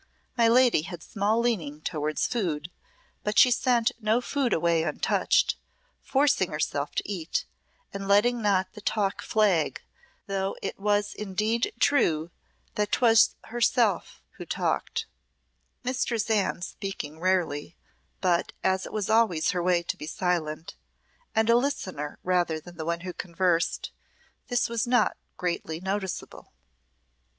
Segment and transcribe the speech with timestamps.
[0.35, 2.71] My lady had small leaning towards food,
[3.23, 5.57] but she sent no food away untouched,
[6.01, 7.45] forcing herself to eat,
[7.93, 9.79] and letting not the talk flag
[10.25, 12.31] though it was indeed true
[12.73, 15.05] that 'twas she herself who talked,
[15.83, 17.75] Mistress Anne speaking rarely;
[18.21, 20.73] but as it was always her way to be silent,
[21.35, 23.91] and a listener rather than one who conversed,
[24.47, 26.51] this was not greatly noticeable.